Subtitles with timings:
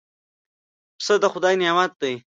[0.99, 2.13] پسه د خدای نعمت دی.